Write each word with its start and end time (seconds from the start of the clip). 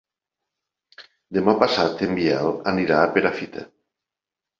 Demà 1.37 1.53
passat 1.63 2.01
en 2.07 2.15
Biel 2.21 2.49
anirà 2.73 2.97
a 3.03 3.13
Perafita. 3.19 3.67